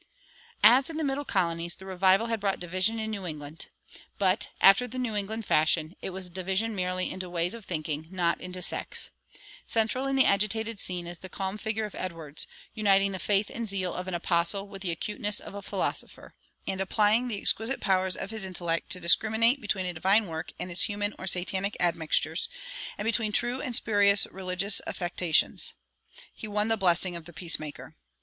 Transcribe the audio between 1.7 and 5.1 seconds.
the revival had brought division in New England. But, after the